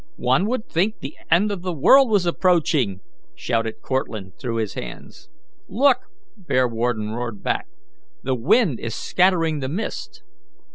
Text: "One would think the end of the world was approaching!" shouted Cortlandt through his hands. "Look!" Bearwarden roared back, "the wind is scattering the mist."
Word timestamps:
"One 0.15 0.47
would 0.47 0.67
think 0.67 0.97
the 0.97 1.15
end 1.29 1.51
of 1.51 1.61
the 1.61 1.71
world 1.71 2.09
was 2.09 2.25
approaching!" 2.25 3.01
shouted 3.35 3.81
Cortlandt 3.83 4.39
through 4.39 4.55
his 4.55 4.73
hands. 4.73 5.29
"Look!" 5.67 6.05
Bearwarden 6.35 7.11
roared 7.11 7.43
back, 7.43 7.67
"the 8.23 8.33
wind 8.33 8.79
is 8.79 8.95
scattering 8.95 9.59
the 9.59 9.69
mist." 9.69 10.23